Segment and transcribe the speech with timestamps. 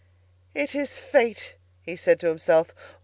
[0.55, 1.53] "It is fate!"
[1.83, 2.73] he said to himself.